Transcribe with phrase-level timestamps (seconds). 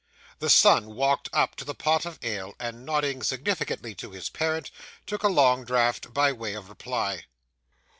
[0.39, 4.71] The son walked up to the pot of ale, and nodding significantly to his parent,
[5.05, 7.25] took a long draught by way of reply.